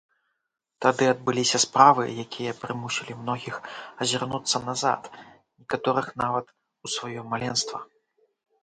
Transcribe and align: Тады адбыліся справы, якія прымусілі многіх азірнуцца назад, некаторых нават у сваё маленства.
Тады 0.85 1.03
адбыліся 1.09 1.57
справы, 1.65 2.03
якія 2.23 2.55
прымусілі 2.61 3.19
многіх 3.21 3.55
азірнуцца 4.07 4.57
назад, 4.71 5.01
некаторых 5.61 6.11
нават 6.25 6.45
у 6.85 6.95
сваё 6.97 7.21
маленства. 7.35 7.77